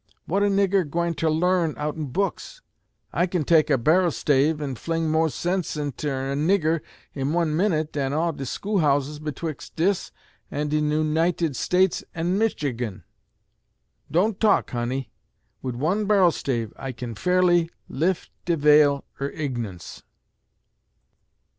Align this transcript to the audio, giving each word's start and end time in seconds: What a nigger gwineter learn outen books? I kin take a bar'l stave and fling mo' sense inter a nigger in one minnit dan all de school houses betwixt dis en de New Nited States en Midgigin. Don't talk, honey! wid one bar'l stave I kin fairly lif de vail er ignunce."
What 0.25 0.41
a 0.41 0.47
nigger 0.47 0.83
gwineter 0.89 1.29
learn 1.29 1.75
outen 1.77 2.07
books? 2.07 2.63
I 3.13 3.27
kin 3.27 3.43
take 3.43 3.69
a 3.69 3.77
bar'l 3.77 4.09
stave 4.11 4.59
and 4.59 4.75
fling 4.75 5.11
mo' 5.11 5.27
sense 5.27 5.77
inter 5.77 6.31
a 6.31 6.35
nigger 6.35 6.81
in 7.13 7.33
one 7.33 7.55
minnit 7.55 7.93
dan 7.93 8.11
all 8.11 8.31
de 8.33 8.47
school 8.47 8.79
houses 8.79 9.19
betwixt 9.19 9.75
dis 9.75 10.11
en 10.51 10.69
de 10.69 10.81
New 10.81 11.03
Nited 11.03 11.55
States 11.55 12.03
en 12.15 12.35
Midgigin. 12.39 13.03
Don't 14.09 14.39
talk, 14.39 14.71
honey! 14.71 15.11
wid 15.61 15.75
one 15.75 16.07
bar'l 16.07 16.31
stave 16.31 16.73
I 16.77 16.93
kin 16.93 17.13
fairly 17.13 17.69
lif 17.87 18.27
de 18.45 18.57
vail 18.57 19.05
er 19.21 19.29
ignunce." 19.29 20.01